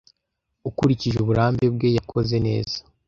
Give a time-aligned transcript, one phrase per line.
[0.69, 2.77] Ukurikije uburambe bwe, yakoze neza.